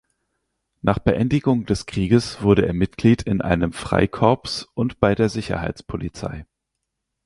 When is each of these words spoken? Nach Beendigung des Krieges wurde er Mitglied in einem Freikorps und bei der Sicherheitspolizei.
Nach 0.81 0.97
Beendigung 0.97 1.67
des 1.67 1.85
Krieges 1.85 2.41
wurde 2.41 2.65
er 2.65 2.73
Mitglied 2.73 3.21
in 3.21 3.39
einem 3.41 3.71
Freikorps 3.71 4.63
und 4.73 4.99
bei 4.99 5.13
der 5.13 5.29
Sicherheitspolizei. 5.29 6.47